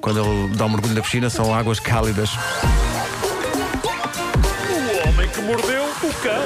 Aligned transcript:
quando 0.00 0.20
ele 0.20 0.56
dá 0.56 0.66
um 0.66 0.70
mergulho 0.70 0.94
na 0.94 1.02
piscina, 1.02 1.30
são 1.30 1.54
águas 1.54 1.78
cálidas. 1.78 2.30
O 4.68 5.08
homem 5.08 5.28
que 5.28 5.40
mordeu 5.42 5.84
o 5.84 6.14
cão. 6.22 6.42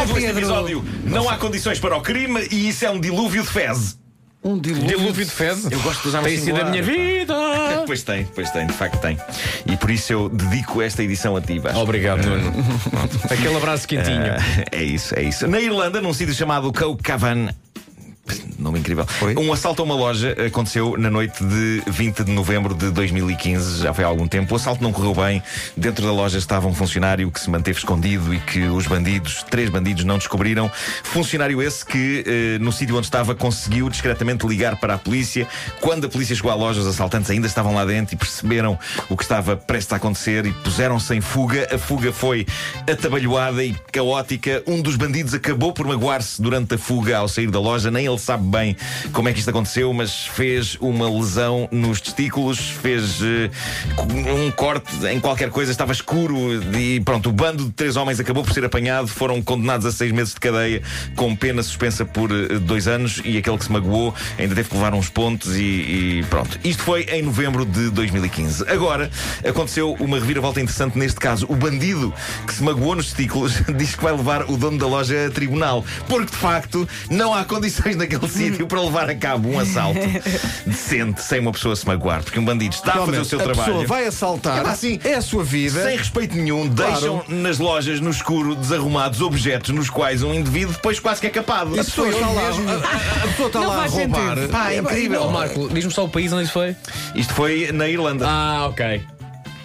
Título 0.00 0.14
deste 0.14 0.30
episódio: 0.30 0.84
Não 1.04 1.28
há 1.28 1.36
condições 1.36 1.78
para 1.78 1.96
o 1.96 2.00
crime 2.00 2.46
e 2.50 2.68
isso 2.68 2.84
é 2.84 2.90
um 2.90 3.00
dilúvio 3.00 3.42
de 3.42 3.48
fezes. 3.48 3.98
Um 4.42 4.58
dilúvio. 4.58 4.88
Dilúvio 4.88 5.24
de 5.24 5.30
fezes. 5.30 5.70
Eu 5.70 5.80
gosto 5.80 6.02
de 6.02 6.08
usar 6.08 6.22
Tem 6.22 6.38
um 6.38 6.42
sido 6.42 6.60
a 6.60 6.64
minha 6.64 6.82
vida. 6.82 7.34
Pois 7.86 8.02
tem, 8.02 8.24
pois 8.34 8.50
tem, 8.50 8.66
de 8.66 8.72
facto 8.72 9.00
tem. 9.00 9.16
E 9.66 9.76
por 9.76 9.90
isso 9.90 10.12
eu 10.12 10.28
dedico 10.28 10.80
esta 10.80 11.02
edição 11.02 11.34
a 11.34 11.40
ti, 11.40 11.58
Vasco. 11.58 11.78
Obrigado, 11.80 12.24
Nuno. 12.24 12.52
Aquele 13.28 13.56
abraço 13.56 13.88
quentinho. 13.88 14.22
Ah, 14.22 14.64
é 14.70 14.82
isso, 14.82 15.18
é 15.18 15.22
isso. 15.22 15.48
Na 15.48 15.60
Irlanda, 15.60 16.00
num 16.00 16.12
sítio 16.12 16.34
chamado 16.34 16.72
Cowcavan. 16.72 17.48
Nome 18.70 18.78
incrível. 18.78 19.04
Um 19.36 19.52
assalto 19.52 19.82
a 19.82 19.84
uma 19.84 19.96
loja 19.96 20.36
aconteceu 20.46 20.96
na 20.96 21.10
noite 21.10 21.42
de 21.42 21.82
20 21.88 22.22
de 22.22 22.30
novembro 22.30 22.72
de 22.72 22.88
2015, 22.92 23.82
já 23.82 23.92
foi 23.92 24.04
há 24.04 24.06
algum 24.06 24.28
tempo. 24.28 24.54
O 24.54 24.56
assalto 24.56 24.80
não 24.80 24.92
correu 24.92 25.12
bem. 25.12 25.42
Dentro 25.76 26.06
da 26.06 26.12
loja 26.12 26.38
estava 26.38 26.68
um 26.68 26.74
funcionário 26.74 27.28
que 27.32 27.40
se 27.40 27.50
manteve 27.50 27.78
escondido 27.78 28.32
e 28.32 28.38
que 28.38 28.62
os 28.66 28.86
bandidos, 28.86 29.42
três 29.50 29.68
bandidos, 29.68 30.04
não 30.04 30.18
descobriram. 30.18 30.70
Funcionário 31.02 31.60
esse 31.60 31.84
que, 31.84 32.22
eh, 32.24 32.58
no 32.60 32.70
sítio 32.70 32.96
onde 32.96 33.08
estava, 33.08 33.34
conseguiu 33.34 33.88
discretamente 33.88 34.46
ligar 34.46 34.76
para 34.76 34.94
a 34.94 34.98
polícia. 34.98 35.48
Quando 35.80 36.06
a 36.06 36.08
polícia 36.08 36.36
chegou 36.36 36.52
à 36.52 36.54
loja, 36.54 36.80
os 36.80 36.86
assaltantes 36.86 37.28
ainda 37.28 37.48
estavam 37.48 37.74
lá 37.74 37.84
dentro 37.84 38.14
e 38.14 38.16
perceberam 38.16 38.78
o 39.08 39.16
que 39.16 39.24
estava 39.24 39.56
prestes 39.56 39.92
a 39.94 39.96
acontecer 39.96 40.46
e 40.46 40.52
puseram-se 40.52 41.12
em 41.12 41.20
fuga. 41.20 41.66
A 41.74 41.78
fuga 41.78 42.12
foi 42.12 42.46
atabalhoada 42.88 43.64
e 43.64 43.74
caótica. 43.90 44.62
Um 44.64 44.80
dos 44.80 44.94
bandidos 44.94 45.34
acabou 45.34 45.72
por 45.72 45.88
magoar-se 45.88 46.40
durante 46.40 46.76
a 46.76 46.78
fuga 46.78 47.18
ao 47.18 47.26
sair 47.26 47.50
da 47.50 47.58
loja. 47.58 47.90
Nem 47.90 48.06
ele 48.06 48.18
sabe 48.18 48.44
bem 48.44 48.59
como 49.12 49.28
é 49.28 49.32
que 49.32 49.38
isto 49.38 49.50
aconteceu, 49.50 49.92
mas 49.92 50.26
fez 50.26 50.76
uma 50.80 51.08
lesão 51.10 51.68
nos 51.70 52.00
testículos, 52.00 52.58
fez 52.58 53.20
eh, 53.22 53.50
um 54.32 54.50
corte 54.50 54.90
em 55.06 55.20
qualquer 55.20 55.50
coisa, 55.50 55.70
estava 55.70 55.92
escuro 55.92 56.36
e 56.76 57.00
pronto. 57.00 57.28
O 57.30 57.32
bando 57.32 57.64
de 57.64 57.72
três 57.72 57.96
homens 57.96 58.20
acabou 58.20 58.42
por 58.42 58.52
ser 58.52 58.64
apanhado, 58.64 59.08
foram 59.08 59.42
condenados 59.42 59.86
a 59.86 59.92
seis 59.92 60.12
meses 60.12 60.34
de 60.34 60.40
cadeia, 60.40 60.82
com 61.16 61.34
pena 61.34 61.62
suspensa 61.62 62.04
por 62.04 62.30
eh, 62.30 62.58
dois 62.58 62.86
anos 62.88 63.20
e 63.24 63.38
aquele 63.38 63.58
que 63.58 63.64
se 63.64 63.72
magoou 63.72 64.14
ainda 64.38 64.54
teve 64.54 64.68
que 64.68 64.74
levar 64.74 64.94
uns 64.94 65.08
pontos 65.08 65.56
e, 65.56 65.60
e 66.20 66.24
pronto. 66.28 66.58
Isto 66.64 66.82
foi 66.82 67.02
em 67.04 67.22
novembro 67.22 67.64
de 67.64 67.90
2015. 67.90 68.68
Agora 68.68 69.10
aconteceu 69.46 69.96
uma 70.00 70.18
reviravolta 70.18 70.60
interessante 70.60 70.98
neste 70.98 71.18
caso. 71.18 71.46
O 71.48 71.56
bandido 71.56 72.12
que 72.46 72.54
se 72.54 72.62
magoou 72.62 72.94
nos 72.94 73.06
testículos 73.06 73.54
diz 73.76 73.94
que 73.94 74.02
vai 74.02 74.12
levar 74.12 74.50
o 74.50 74.56
dono 74.56 74.78
da 74.78 74.86
loja 74.86 75.26
a 75.26 75.30
tribunal, 75.30 75.84
porque 76.08 76.30
de 76.30 76.36
facto 76.36 76.88
não 77.08 77.34
há 77.34 77.44
condições 77.44 77.96
naquele 77.96 78.28
sítio 78.28 78.49
para 78.66 78.80
levar 78.80 79.08
a 79.10 79.14
cabo 79.14 79.48
um 79.48 79.58
assalto 79.58 79.98
decente 80.66 81.22
sem 81.22 81.40
uma 81.40 81.52
pessoa 81.52 81.74
se 81.76 81.86
magoar, 81.86 82.22
porque 82.22 82.38
um 82.38 82.44
bandido 82.44 82.74
está 82.74 82.94
a 82.94 83.06
fazer 83.06 83.20
o 83.20 83.24
seu 83.24 83.40
a 83.40 83.44
trabalho. 83.44 83.72
pessoa 83.72 83.86
vai 83.86 84.06
assaltar, 84.06 84.66
É 84.66 84.70
assim, 84.70 84.98
é 85.04 85.14
a 85.14 85.22
sua 85.22 85.44
vida. 85.44 85.82
Sem 85.82 85.96
respeito 85.96 86.36
nenhum, 86.36 86.68
deixam 86.68 87.24
nas 87.28 87.58
lojas, 87.58 88.00
no 88.00 88.10
escuro, 88.10 88.54
desarrumados 88.54 89.20
objetos 89.20 89.70
nos 89.74 89.88
quais 89.90 90.22
um 90.22 90.32
indivíduo 90.34 90.72
depois 90.74 90.98
quase 91.00 91.20
que 91.20 91.26
é 91.26 91.30
capado. 91.30 91.74
A 91.74 91.84
pessoa 91.84 92.08
está 92.08 92.26
lá, 92.28 92.42
a, 92.42 93.24
a 93.24 93.28
pessoa 93.28 93.46
está 93.48 93.60
Não 93.60 93.68
lá 93.68 93.74
a 93.74 93.78
faz 93.80 93.92
roubar. 93.92 94.34
sentido. 94.36 94.52
Pá, 94.52 94.72
é 94.72 94.76
incrível. 94.78 95.22
Oh, 95.24 95.30
Marco, 95.30 95.68
diz-me 95.68 95.90
só 95.92 96.04
o 96.04 96.08
país 96.08 96.32
onde 96.32 96.44
isso 96.44 96.52
foi. 96.52 96.76
Isto 97.14 97.34
foi 97.34 97.70
na 97.72 97.88
Irlanda. 97.88 98.26
Ah, 98.28 98.66
ok. 98.68 99.02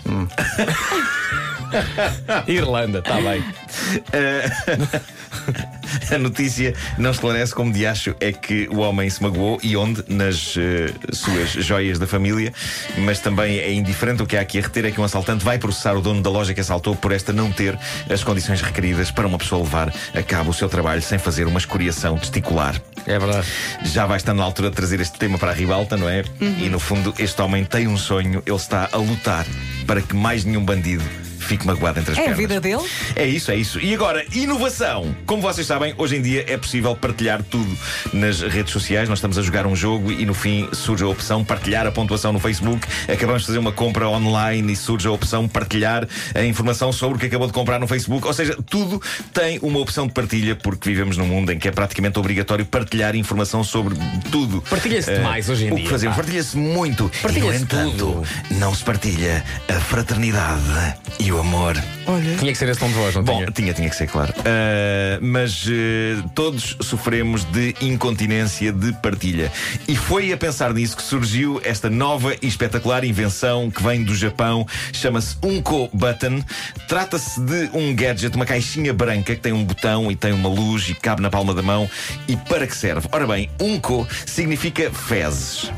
Irlanda, 2.47 2.99
está 2.99 3.15
bem. 3.15 3.43
A 6.11 6.17
notícia 6.17 6.73
não 6.97 7.11
esclarece 7.11 7.53
como 7.53 7.71
de 7.71 7.85
acho 7.85 8.15
é 8.19 8.31
que 8.31 8.67
o 8.71 8.77
homem 8.77 9.09
se 9.09 9.21
magoou 9.21 9.59
e 9.63 9.75
onde, 9.75 10.03
nas 10.07 10.55
eh, 10.57 10.93
suas 11.11 11.51
joias 11.51 11.97
da 11.97 12.07
família, 12.07 12.53
mas 12.99 13.19
também 13.19 13.57
é 13.57 13.71
indiferente. 13.73 14.21
O 14.21 14.25
que 14.25 14.37
há 14.37 14.41
aqui 14.41 14.59
a 14.59 14.61
reter 14.61 14.85
é 14.85 14.91
que 14.91 14.99
um 14.99 15.03
assaltante 15.03 15.43
vai 15.43 15.57
processar 15.57 15.95
o 15.95 16.01
dono 16.01 16.21
da 16.21 16.29
loja 16.29 16.53
que 16.53 16.61
assaltou 16.61 16.95
por 16.95 17.11
esta 17.11 17.33
não 17.33 17.51
ter 17.51 17.77
as 18.09 18.23
condições 18.23 18.61
requeridas 18.61 19.11
para 19.11 19.27
uma 19.27 19.37
pessoa 19.37 19.63
levar 19.63 19.93
a 20.13 20.23
cabo 20.23 20.51
o 20.51 20.53
seu 20.53 20.69
trabalho 20.69 21.01
sem 21.01 21.17
fazer 21.17 21.47
uma 21.47 21.59
escoriação 21.59 22.17
testicular. 22.17 22.79
É 23.05 23.17
verdade. 23.17 23.47
Já 23.83 24.05
vai 24.05 24.17
estando 24.17 24.37
na 24.37 24.43
altura 24.43 24.69
de 24.69 24.75
trazer 24.75 24.99
este 24.99 25.17
tema 25.17 25.37
para 25.37 25.51
a 25.51 25.53
ribalta, 25.53 25.97
não 25.97 26.09
é? 26.09 26.23
E 26.39 26.69
no 26.69 26.79
fundo, 26.79 27.13
este 27.17 27.41
homem 27.41 27.63
tem 27.63 27.87
um 27.87 27.97
sonho, 27.97 28.41
ele 28.45 28.55
está 28.55 28.89
a 28.91 28.97
lutar 28.97 29.45
para 29.85 30.01
que 30.01 30.15
mais 30.15 30.43
nenhum 30.43 30.63
bandido 30.63 31.03
fique 31.45 31.65
magoado 31.65 31.99
entre 31.99 32.11
as 32.11 32.17
É 32.17 32.21
a 32.21 32.23
pernas. 32.25 32.37
vida 32.39 32.59
dele? 32.59 32.83
É 33.15 33.25
isso, 33.25 33.51
é 33.51 33.55
isso. 33.55 33.79
E 33.79 33.93
agora, 33.93 34.25
inovação. 34.33 35.15
Como 35.25 35.41
vocês 35.41 35.65
sabem, 35.67 35.93
hoje 35.97 36.15
em 36.17 36.21
dia 36.21 36.45
é 36.47 36.57
possível 36.57 36.95
partilhar 36.95 37.41
tudo 37.43 37.77
nas 38.13 38.41
redes 38.41 38.71
sociais. 38.73 39.07
Nós 39.09 39.19
estamos 39.19 39.37
a 39.37 39.41
jogar 39.41 39.65
um 39.67 39.75
jogo 39.75 40.11
e 40.11 40.25
no 40.25 40.33
fim 40.33 40.67
surge 40.73 41.03
a 41.03 41.07
opção 41.07 41.43
partilhar 41.43 41.85
a 41.87 41.91
pontuação 41.91 42.33
no 42.33 42.39
Facebook. 42.39 42.85
Acabamos 43.11 43.41
de 43.43 43.47
fazer 43.47 43.59
uma 43.59 43.71
compra 43.71 44.07
online 44.09 44.73
e 44.73 44.75
surge 44.75 45.07
a 45.07 45.11
opção 45.11 45.47
partilhar 45.47 46.07
a 46.33 46.43
informação 46.43 46.91
sobre 46.91 47.17
o 47.17 47.19
que 47.19 47.25
acabou 47.27 47.47
de 47.47 47.53
comprar 47.53 47.79
no 47.79 47.87
Facebook. 47.87 48.25
Ou 48.25 48.33
seja, 48.33 48.57
tudo 48.69 49.01
tem 49.33 49.59
uma 49.61 49.79
opção 49.79 50.07
de 50.07 50.13
partilha 50.13 50.55
porque 50.55 50.89
vivemos 50.89 51.17
num 51.17 51.25
mundo 51.27 51.51
em 51.51 51.59
que 51.59 51.67
é 51.67 51.71
praticamente 51.71 52.17
obrigatório 52.19 52.65
partilhar 52.65 53.15
informação 53.15 53.63
sobre 53.63 53.95
tudo. 54.31 54.61
Partilha-se 54.69 55.11
Eh, 55.11 55.17
demais 55.17 55.49
hoje 55.49 55.65
em 55.67 55.71
o 55.71 55.75
dia, 55.75 55.83
que 55.85 55.89
fazemos? 55.91 56.15
Partilha-se 56.15 56.57
muito. 56.57 57.11
Partilha-se 57.21 57.57
no 57.59 57.63
entanto, 57.63 57.97
tudo. 57.97 58.23
não 58.51 58.73
se 58.73 58.83
partilha 58.83 59.43
a 59.69 59.79
fraternidade 59.79 60.95
e 61.19 61.31
o 61.31 61.34
amor. 61.39 61.75
Olha, 62.07 62.35
Tinha 62.37 62.51
que 62.51 62.57
ser 62.57 62.69
esse 62.69 62.79
tom 62.79 62.87
de 62.87 62.93
voz, 62.93 63.15
não 63.15 63.23
Bom, 63.23 63.37
tinha? 63.37 63.51
tinha, 63.51 63.73
tinha 63.73 63.89
que 63.89 63.95
ser 63.95 64.07
claro. 64.07 64.33
Ah, 64.39 65.17
mas 65.21 65.65
eh, 65.67 66.21
todos 66.35 66.77
sofremos 66.81 67.43
de 67.45 67.75
incontinência 67.81 68.71
de 68.71 68.93
partilha. 68.93 69.51
E 69.87 69.95
foi 69.95 70.31
a 70.31 70.37
pensar 70.37 70.73
nisso 70.73 70.95
que 70.95 71.03
surgiu 71.03 71.59
esta 71.63 71.89
nova 71.89 72.35
e 72.41 72.47
espetacular 72.47 73.03
invenção 73.03 73.71
que 73.71 73.81
vem 73.81 74.03
do 74.03 74.15
Japão. 74.15 74.65
Chama-se 74.93 75.35
Unko 75.43 75.89
Button. 75.93 76.43
Trata-se 76.87 77.39
de 77.41 77.69
um 77.73 77.95
gadget, 77.95 78.35
uma 78.35 78.45
caixinha 78.45 78.93
branca 78.93 79.33
que 79.35 79.41
tem 79.41 79.53
um 79.53 79.63
botão 79.63 80.11
e 80.11 80.15
tem 80.15 80.31
uma 80.33 80.49
luz 80.49 80.87
e 80.89 80.93
cabe 80.95 81.21
na 81.21 81.29
palma 81.29 81.53
da 81.53 81.61
mão. 81.61 81.89
E 82.27 82.35
para 82.37 82.67
que 82.67 82.75
serve? 82.75 83.07
Ora 83.11 83.25
bem, 83.25 83.49
Unko 83.59 84.07
significa 84.25 84.91
fezes. 84.91 85.71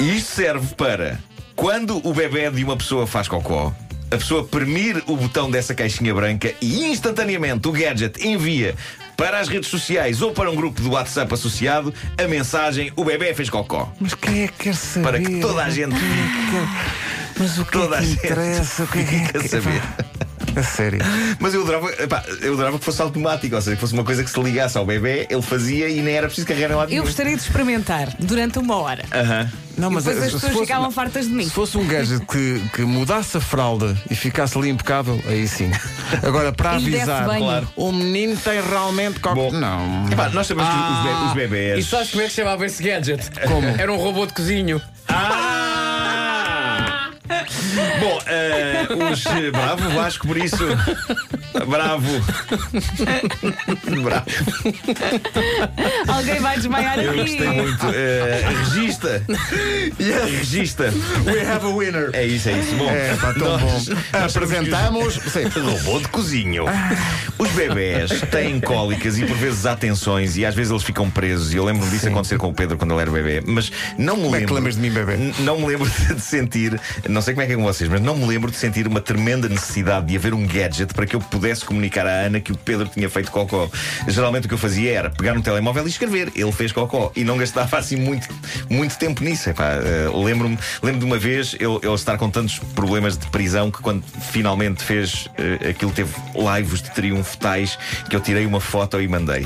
E 0.00 0.16
isto 0.16 0.30
serve 0.34 0.74
para 0.74 1.18
quando 1.60 2.00
o 2.08 2.14
bebê 2.14 2.50
de 2.50 2.64
uma 2.64 2.74
pessoa 2.74 3.06
faz 3.06 3.28
cocó. 3.28 3.70
A 4.10 4.16
pessoa 4.16 4.42
premir 4.42 5.02
o 5.06 5.14
botão 5.14 5.50
dessa 5.50 5.74
caixinha 5.74 6.14
branca 6.14 6.54
e 6.58 6.86
instantaneamente 6.86 7.68
o 7.68 7.70
gadget 7.70 8.26
envia 8.26 8.74
para 9.14 9.38
as 9.38 9.46
redes 9.46 9.68
sociais 9.68 10.22
ou 10.22 10.32
para 10.32 10.50
um 10.50 10.56
grupo 10.56 10.80
do 10.80 10.92
WhatsApp 10.92 11.34
associado 11.34 11.92
a 12.16 12.26
mensagem: 12.26 12.90
O 12.96 13.04
bebê 13.04 13.34
fez 13.34 13.50
cocó. 13.50 13.92
mas 14.00 14.14
quem 14.14 14.44
é 14.44 14.48
que 14.48 14.54
quer 14.64 14.74
saber? 14.74 15.04
Para 15.04 15.20
que 15.20 15.38
toda 15.38 15.62
a 15.62 15.68
gente 15.68 15.94
Mas 17.38 17.58
o 17.58 17.64
que 17.66 17.72
toda 17.72 17.96
é 17.96 17.98
a 17.98 18.00
que 18.00 18.06
gente 18.08 18.24
interessa? 18.24 18.82
O 18.84 18.86
que 18.88 18.98
é 18.98 19.04
que 19.04 19.18
fica 19.26 19.38
a 19.38 19.48
saber. 19.48 19.82
A 20.56 20.62
sério. 20.64 20.98
Mas 21.38 21.54
eu 21.54 21.62
adorava, 21.62 21.92
epá, 22.02 22.24
eu 22.40 22.54
adorava 22.54 22.78
que 22.78 22.84
fosse 22.84 23.00
automático, 23.02 23.54
ou 23.54 23.62
seja, 23.62 23.76
que 23.76 23.80
fosse 23.80 23.92
uma 23.92 24.02
coisa 24.02 24.24
que 24.24 24.30
se 24.30 24.40
ligasse 24.40 24.76
ao 24.76 24.84
bebê, 24.84 25.26
ele 25.30 25.42
fazia 25.42 25.88
e 25.88 26.00
nem 26.00 26.14
era 26.14 26.26
preciso 26.26 26.46
carregar 26.48 26.70
em 26.70 26.74
lado 26.74 26.88
Eu 26.88 26.90
nenhum. 26.94 27.04
gostaria 27.04 27.36
de 27.36 27.42
experimentar 27.42 28.08
durante 28.18 28.58
uma 28.58 28.76
hora. 28.76 29.04
Aham. 29.12 29.48
Não, 29.80 29.90
E 29.90 29.94
mas 29.94 30.04
depois 30.04 30.22
eh, 30.22 30.26
as 30.26 30.32
se 30.32 30.34
pessoas 30.36 30.52
fosse- 30.52 30.66
ficavam 30.66 30.90
fartas 30.90 31.26
de 31.26 31.32
mim. 31.32 31.44
Se 31.44 31.50
fosse 31.50 31.78
um 31.78 31.86
gadget 31.86 32.24
que, 32.26 32.62
que 32.74 32.82
mudasse 32.82 33.36
a 33.36 33.40
fralda 33.40 33.96
e 34.10 34.14
ficasse 34.14 34.56
ali 34.58 34.68
impecável, 34.68 35.20
aí 35.26 35.48
sim. 35.48 35.70
Agora, 36.22 36.52
para 36.52 36.72
avisar. 36.76 37.24
Claro. 37.24 37.68
o 37.76 37.90
menino 37.92 38.36
tem 38.36 38.60
realmente. 38.60 39.18
Bom. 39.20 39.50
Não. 39.52 40.06
Epá, 40.10 40.28
nós 40.30 40.46
sabemos 40.46 40.70
que 40.72 40.78
os, 40.80 41.02
be- 41.02 41.26
os 41.28 41.32
bebés. 41.34 41.78
E 41.84 41.88
sabes 41.88 42.10
como 42.10 42.22
é 42.22 42.26
que 42.26 42.32
chamava 42.32 42.66
esse 42.66 42.82
gadget? 42.82 43.30
Como? 43.48 43.66
Era 43.66 43.92
um 43.92 43.96
robô 43.96 44.26
de 44.26 44.32
cozinho. 44.34 44.80
Ah! 45.08 45.49
Bom, 48.00 48.18
eh, 48.26 48.86
os. 49.12 49.24
Bravo, 49.52 49.90
Vasco, 49.90 50.26
por 50.26 50.36
isso. 50.36 50.56
Bravo. 51.68 52.08
Bravo. 54.02 54.26
Alguém 56.08 56.40
vai 56.40 56.56
desmaiar 56.56 56.98
Eu 56.98 57.10
aqui. 57.10 57.20
gostei 57.20 57.48
muito. 57.48 57.86
Eh, 57.92 58.44
regista. 58.48 59.22
Regista. 59.98 60.92
We 61.26 61.40
have 61.46 61.66
a 61.66 61.68
winner. 61.76 62.10
É 62.12 62.24
isso, 62.26 62.48
é 62.48 62.52
isso. 62.58 62.74
Bom, 62.76 62.90
É, 62.90 63.16
pá, 63.16 63.32
tão 63.34 63.48
nós- 63.58 63.60
bom. 63.88 63.94
nós 64.12 64.32
que 64.32 64.38
Apresentamos. 64.38 65.14
Sim. 65.14 65.44
Robô 65.60 65.98
de 66.00 66.08
cozinho. 66.08 66.64
Os 67.38 67.50
bebés 67.50 68.10
têm 68.30 68.60
cólicas 68.60 69.18
e 69.18 69.26
por 69.26 69.36
vezes 69.36 69.66
há 69.66 69.76
tensões 69.76 70.36
e 70.36 70.44
às 70.46 70.54
vezes 70.54 70.70
eles 70.70 70.82
ficam 70.82 71.10
presos. 71.10 71.52
E 71.52 71.56
eu 71.56 71.64
lembro-me 71.64 71.90
disso 71.90 72.08
acontecer 72.08 72.38
com 72.38 72.48
o 72.48 72.54
Pedro 72.54 72.76
quando 72.78 72.92
ele 72.92 73.02
era 73.02 73.10
bebê. 73.10 73.42
Mas 73.46 73.70
não 73.98 74.16
me 74.16 74.22
Como 74.24 74.36
é 74.36 74.38
que 74.38 74.44
lembro. 74.44 74.54
lembras 74.54 74.74
de 74.76 74.80
mim, 74.80 74.90
bebê? 74.90 75.14
N- 75.14 75.34
Não 75.40 75.58
me 75.58 75.66
lembro 75.66 75.88
de 76.14 76.20
sentir. 76.20 76.80
Não 77.08 77.20
sei 77.20 77.34
como 77.34 77.44
é 77.44 77.46
que 77.46 77.56
com 77.56 77.62
vocês, 77.62 77.89
não 77.98 78.16
me 78.16 78.26
lembro 78.26 78.50
de 78.50 78.56
sentir 78.56 78.86
uma 78.86 79.00
tremenda 79.00 79.48
necessidade 79.48 80.06
de 80.06 80.16
haver 80.16 80.34
um 80.34 80.46
gadget 80.46 80.94
para 80.94 81.06
que 81.06 81.16
eu 81.16 81.20
pudesse 81.20 81.64
comunicar 81.64 82.06
à 82.06 82.10
Ana 82.10 82.40
que 82.40 82.52
o 82.52 82.56
Pedro 82.56 82.86
tinha 82.86 83.08
feito 83.08 83.30
cocó. 83.30 83.68
Geralmente 84.06 84.44
o 84.44 84.48
que 84.48 84.54
eu 84.54 84.58
fazia 84.58 84.92
era 84.92 85.10
pegar 85.10 85.34
no 85.34 85.42
telemóvel 85.42 85.86
e 85.86 85.88
escrever. 85.88 86.30
Ele 86.36 86.52
fez 86.52 86.72
cocó. 86.72 87.10
E 87.16 87.24
não 87.24 87.36
gastava 87.36 87.78
assim 87.78 87.96
muito, 87.96 88.28
muito 88.68 88.96
tempo 88.98 89.24
nisso. 89.24 89.50
Uh, 89.50 90.22
Lembro-me 90.22 90.58
lembro 90.82 91.00
de 91.00 91.06
uma 91.06 91.18
vez 91.18 91.54
ele, 91.58 91.78
ele, 91.82 91.94
estar 91.94 92.16
com 92.18 92.30
tantos 92.30 92.58
problemas 92.58 93.16
de 93.16 93.26
prisão 93.28 93.70
que 93.70 93.80
quando 93.80 94.04
finalmente 94.30 94.84
fez 94.84 95.26
uh, 95.26 95.70
aquilo 95.70 95.90
teve 95.90 96.12
laivos 96.34 96.82
de 96.82 96.90
triunfo 96.90 97.36
tais 97.38 97.78
que 98.08 98.14
eu 98.14 98.20
tirei 98.20 98.46
uma 98.46 98.60
foto 98.60 99.00
e 99.00 99.08
mandei. 99.08 99.44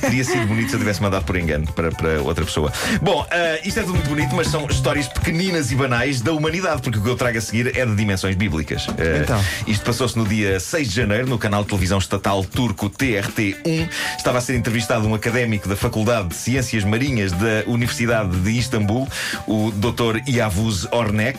Teria 0.00 0.24
sido 0.24 0.46
bonito 0.46 0.70
se 0.70 0.76
eu 0.76 0.78
tivesse 0.78 1.02
mandado 1.02 1.24
por 1.24 1.36
engano 1.36 1.70
para, 1.72 1.90
para 1.90 2.22
outra 2.22 2.44
pessoa. 2.44 2.72
Bom, 3.02 3.22
uh, 3.22 3.68
isto 3.68 3.80
é 3.80 3.82
tudo 3.82 3.94
muito 3.94 4.08
bonito, 4.08 4.34
mas 4.34 4.48
são 4.48 4.66
histórias 4.66 5.08
pequeninas 5.08 5.72
e 5.72 5.74
banais 5.74 6.20
da 6.20 6.32
humanidade, 6.32 6.82
porque 6.82 6.98
o 6.98 7.02
que 7.02 7.08
eu 7.08 7.16
trago 7.16 7.38
a 7.38 7.40
seguir 7.40 7.73
é 7.74 7.84
de 7.84 7.94
dimensões 7.94 8.36
bíblicas. 8.36 8.86
Uh, 8.88 9.22
então. 9.22 9.44
Isto 9.66 9.84
passou-se 9.84 10.16
no 10.16 10.26
dia 10.26 10.58
6 10.60 10.88
de 10.88 10.94
janeiro, 10.94 11.26
no 11.26 11.38
canal 11.38 11.62
de 11.62 11.68
televisão 11.68 11.98
estatal 11.98 12.44
turco 12.44 12.88
TRT1. 12.88 13.88
Estava 14.16 14.38
a 14.38 14.40
ser 14.40 14.56
entrevistado 14.56 15.06
um 15.06 15.14
académico 15.14 15.68
da 15.68 15.76
Faculdade 15.76 16.28
de 16.28 16.34
Ciências 16.34 16.84
Marinhas 16.84 17.32
da 17.32 17.64
Universidade 17.66 18.36
de 18.36 18.50
Istambul, 18.50 19.08
o 19.46 19.70
Dr. 19.72 20.28
Yavuz 20.28 20.86
Ornek, 20.92 21.38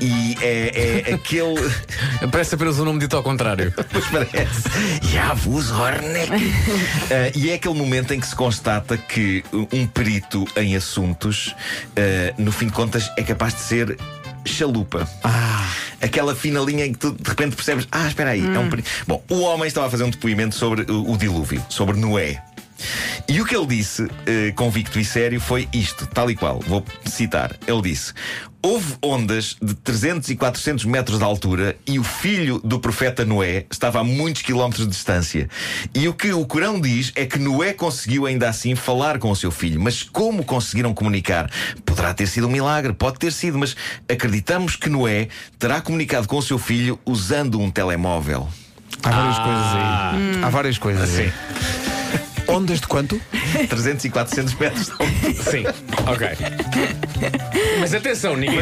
e 0.00 0.36
é, 0.40 1.04
é 1.08 1.14
aquele. 1.14 1.54
Parece 2.30 2.54
apenas 2.54 2.78
um 2.78 2.84
nome 2.84 3.00
dito 3.00 3.16
ao 3.16 3.22
contrário. 3.22 3.72
pois 3.90 4.04
parece. 4.06 4.68
Yavuz 5.12 5.70
Ornek. 5.70 6.30
Uh, 6.34 7.36
e 7.36 7.50
é 7.50 7.54
aquele 7.54 7.74
momento 7.74 8.12
em 8.12 8.20
que 8.20 8.26
se 8.26 8.34
constata 8.34 8.96
que 8.96 9.44
um 9.72 9.86
perito 9.86 10.46
em 10.56 10.76
assuntos, 10.76 11.48
uh, 11.48 12.42
no 12.42 12.52
fim 12.52 12.66
de 12.66 12.72
contas, 12.72 13.10
é 13.16 13.22
capaz 13.22 13.54
de 13.54 13.60
ser 13.60 13.98
chalupa. 14.44 15.08
Ah. 15.22 15.66
Aquela 16.00 16.34
fina 16.34 16.60
linha 16.60 16.86
em 16.86 16.92
que 16.92 16.98
tu 16.98 17.12
de 17.12 17.28
repente 17.28 17.56
percebes: 17.56 17.86
ah, 17.90 18.06
espera 18.06 18.30
aí, 18.30 18.42
hum. 18.42 18.54
é 18.54 18.58
um 18.58 18.68
perito. 18.68 18.88
Bom, 19.06 19.22
o 19.28 19.40
homem 19.40 19.66
estava 19.66 19.86
a 19.86 19.90
fazer 19.90 20.04
um 20.04 20.10
depoimento 20.10 20.54
sobre 20.54 20.90
o, 20.90 21.12
o 21.12 21.16
dilúvio, 21.16 21.64
sobre 21.68 21.96
Noé. 21.98 22.42
E 23.28 23.40
o 23.40 23.44
que 23.44 23.56
ele 23.56 23.66
disse, 23.66 24.06
eh, 24.26 24.52
convicto 24.54 24.98
e 24.98 25.04
sério, 25.04 25.40
foi 25.40 25.68
isto, 25.72 26.06
tal 26.06 26.30
e 26.30 26.36
qual. 26.36 26.60
Vou 26.60 26.84
citar. 27.06 27.56
Ele 27.66 27.82
disse: 27.82 28.12
Houve 28.64 28.94
ondas 29.02 29.58
de 29.60 29.74
300 29.74 30.30
e 30.30 30.36
400 30.36 30.86
metros 30.86 31.18
de 31.18 31.24
altura 31.24 31.76
e 31.86 31.98
o 31.98 32.02
filho 32.02 32.58
do 32.64 32.80
profeta 32.80 33.22
Noé 33.22 33.66
estava 33.70 34.00
a 34.00 34.04
muitos 34.04 34.40
quilómetros 34.40 34.86
de 34.86 34.90
distância. 34.90 35.50
E 35.94 36.08
o 36.08 36.14
que 36.14 36.32
o 36.32 36.46
Corão 36.46 36.80
diz 36.80 37.12
é 37.14 37.26
que 37.26 37.38
Noé 37.38 37.74
conseguiu 37.74 38.24
ainda 38.24 38.48
assim 38.48 38.74
falar 38.74 39.18
com 39.18 39.30
o 39.30 39.36
seu 39.36 39.50
filho. 39.50 39.78
Mas 39.78 40.02
como 40.02 40.42
conseguiram 40.42 40.94
comunicar? 40.94 41.50
Poderá 41.84 42.14
ter 42.14 42.26
sido 42.26 42.46
um 42.46 42.50
milagre, 42.50 42.94
pode 42.94 43.18
ter 43.18 43.34
sido, 43.34 43.58
mas 43.58 43.76
acreditamos 44.08 44.76
que 44.76 44.88
Noé 44.88 45.28
terá 45.58 45.82
comunicado 45.82 46.26
com 46.26 46.38
o 46.38 46.42
seu 46.42 46.58
filho 46.58 46.98
usando 47.04 47.60
um 47.60 47.70
telemóvel. 47.70 48.48
Há 49.02 49.10
várias 49.10 49.36
ah. 49.38 49.44
coisas 49.44 49.66
aí. 49.74 50.38
Hum. 50.38 50.44
Há 50.44 50.48
várias 50.48 50.78
coisas 50.78 51.18
aí. 51.18 51.32
Ondas 52.54 52.80
de 52.80 52.86
quanto? 52.86 53.20
300 53.68 54.04
e 54.04 54.10
400 54.10 54.54
metros. 54.54 54.86
Sim, 55.50 55.64
ok. 56.06 56.28
Mas 57.80 57.92
atenção, 57.92 58.36
ninguém 58.36 58.60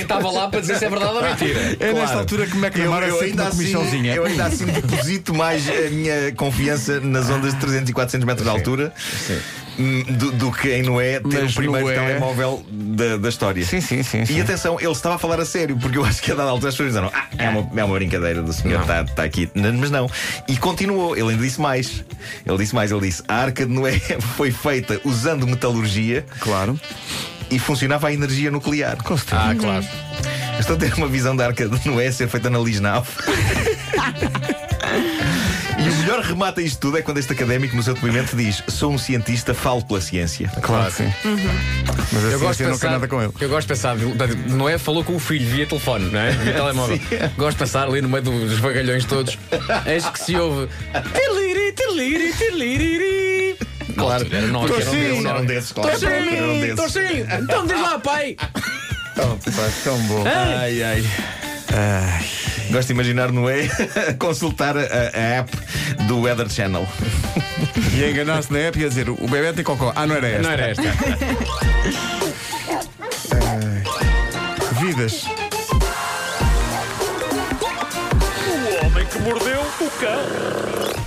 estava 0.00 0.28
lá 0.30 0.48
para 0.48 0.60
dizer 0.60 0.76
se 0.76 0.84
é 0.84 0.90
verdade 0.90 1.12
ou 1.12 1.22
mentira. 1.22 1.60
É 1.60 1.76
claro. 1.76 1.94
nesta 1.98 2.18
altura 2.18 2.46
que 2.46 2.56
me 2.56 2.66
é 2.66 2.70
que 2.70 2.80
eu, 2.80 2.92
eu 2.92 3.20
ainda 3.20 3.42
uma 3.44 3.50
assim, 3.50 4.06
Eu 4.08 4.24
ainda 4.26 4.46
assim 4.46 4.66
deposito 4.66 5.32
mais 5.32 5.68
a 5.68 5.90
minha 5.90 6.32
confiança 6.32 6.98
nas 6.98 7.30
ondas 7.30 7.54
de 7.54 7.60
300 7.60 7.90
e 7.90 7.92
400 7.92 8.26
metros 8.26 8.44
de 8.44 8.50
altura. 8.50 8.92
Sim. 9.26 9.38
Do, 9.78 10.32
do, 10.32 10.50
que 10.50 10.72
em 10.72 10.82
Noé 10.82 11.20
ter 11.20 11.42
Mas 11.42 11.52
o 11.52 11.54
primeiro 11.54 11.86
Noé... 11.86 11.94
telemóvel 11.94 12.66
da, 12.68 13.16
da 13.16 13.28
história. 13.28 13.64
Sim, 13.64 13.80
sim, 13.80 14.02
sim, 14.02 14.24
sim, 14.24 14.36
E 14.36 14.40
atenção, 14.40 14.76
ele 14.80 14.90
estava 14.90 15.14
a 15.14 15.18
falar 15.18 15.38
a 15.38 15.44
sério, 15.44 15.76
porque 15.76 15.98
eu 15.98 16.04
acho 16.04 16.20
que 16.20 16.32
a 16.32 16.34
dada 16.34 16.50
altura 16.50 16.70
as 16.70 16.74
pessoas 16.74 16.88
disseram: 16.94 17.12
Ah, 17.14 17.26
é 17.38 17.48
uma, 17.48 17.80
é 17.80 17.84
uma 17.84 17.94
brincadeira 17.94 18.42
do 18.42 18.52
senhor, 18.52 18.80
está 18.80 19.04
tá 19.04 19.22
aqui. 19.22 19.48
Mas 19.54 19.90
não. 19.92 20.10
E 20.48 20.56
continuou, 20.56 21.16
ele 21.16 21.30
ainda 21.30 21.42
disse 21.42 21.60
mais. 21.60 22.04
Ele 22.44 22.58
disse 22.58 22.74
mais, 22.74 22.90
ele 22.90 23.02
disse: 23.02 23.22
A 23.28 23.36
arca 23.36 23.64
de 23.64 23.72
Noé 23.72 24.00
foi 24.36 24.50
feita 24.50 25.00
usando 25.04 25.46
metalurgia. 25.46 26.26
Claro. 26.40 26.78
E 27.48 27.58
funcionava 27.58 28.08
a 28.08 28.12
energia 28.12 28.50
nuclear. 28.50 28.96
Com 29.02 29.14
Ah, 29.30 29.54
claro. 29.58 29.86
Estou 30.58 30.74
a 30.74 30.78
ter 30.78 30.92
uma 30.94 31.06
visão 31.06 31.36
da 31.36 31.46
arca 31.46 31.68
de 31.68 31.88
Noé 31.88 32.10
ser 32.10 32.28
feita 32.28 32.50
na 32.50 32.58
Lisnau. 32.58 33.06
Remata 36.28 36.60
isto 36.60 36.78
tudo 36.78 36.98
é 36.98 37.02
quando 37.02 37.16
este 37.16 37.32
académico, 37.32 37.74
no 37.74 37.82
seu 37.82 37.94
depoimento, 37.94 38.36
diz: 38.36 38.62
Sou 38.68 38.92
um 38.92 38.98
cientista, 38.98 39.54
falo 39.54 39.82
pela 39.82 39.98
ciência. 39.98 40.50
Claro, 40.60 40.92
sim. 40.92 41.10
Uhum. 41.24 41.38
Mas 42.12 42.24
a 42.24 42.28
eu 42.28 42.38
gosto 42.38 42.62
não 42.62 42.70
pensar, 42.72 42.90
nada 42.90 43.08
com 43.08 43.22
ele. 43.22 43.32
Eu 43.40 43.48
gosto 43.48 43.62
de 43.62 43.68
pensar, 43.68 43.96
não 44.46 44.68
é? 44.68 44.76
Falou 44.76 45.02
com 45.02 45.16
o 45.16 45.18
filho 45.18 45.48
via 45.48 45.66
telefone, 45.66 46.10
não 46.10 46.20
é? 46.20 46.32
Via 46.32 46.52
telemóvel. 46.54 47.00
gosto 47.34 47.52
de 47.52 47.64
pensar 47.64 47.88
ali 47.88 48.02
no 48.02 48.10
meio 48.10 48.22
dos 48.22 48.58
vagalhões 48.58 49.06
todos. 49.06 49.38
Eis 49.86 50.06
que 50.06 50.20
se 50.20 50.36
ouve. 50.36 50.68
Tiliri, 51.14 51.72
tiliri, 51.72 52.32
tiliri. 52.34 53.56
Claro, 53.96 54.26
era 54.30 54.46
não, 54.48 54.64
era, 54.64 54.74
um, 54.74 55.26
era 55.26 55.40
um 55.40 55.46
desses, 55.46 55.72
claro. 55.72 55.90
Estou 55.94 56.88
sim, 56.90 57.24
Então 57.40 57.66
diz 57.66 57.80
lá, 57.80 57.98
pai. 57.98 58.36
Tão, 59.14 59.38
tão 59.82 59.98
bom. 60.02 60.24
Ai, 60.26 60.82
ai. 60.82 61.04
ai. 61.72 62.47
Gosto 62.70 62.88
de 62.88 62.92
imaginar 62.92 63.32
Noé 63.32 63.70
a 64.08 64.14
consultar 64.14 64.76
a, 64.76 64.82
a, 64.82 65.20
app 65.40 65.50
do 66.06 66.20
Weather 66.20 66.50
Channel. 66.50 66.86
E 67.94 68.04
enganar-se 68.04 68.52
na 68.52 68.58
app 68.58 68.78
e 68.78 68.84
a 68.84 68.88
dizer: 68.88 69.08
o 69.08 69.28
bebê 69.28 69.52
tem 69.52 69.64
cocó. 69.64 69.92
Ah, 69.96 70.06
não 70.06 70.16
era 70.16 70.28
esta. 70.28 70.42
Não 70.42 70.50
era 70.50 70.66
esta. 70.68 70.82
vidas. 74.80 75.24
O 78.46 78.86
homem 78.86 79.06
que 79.06 79.18
mordeu 79.20 79.60
o 79.60 79.90
cão. 79.98 80.98